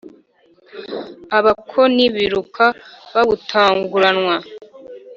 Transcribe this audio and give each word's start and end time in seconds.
Abakoni 1.37 2.03
biruka 2.15 2.65
bawutanguranwa 3.13 4.35